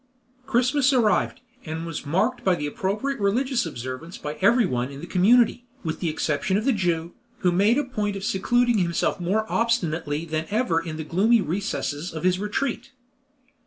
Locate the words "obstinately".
9.47-10.25